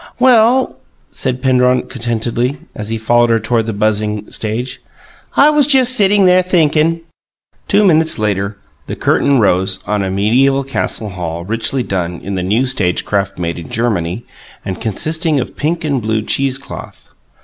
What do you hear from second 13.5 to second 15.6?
in Germany and consisting of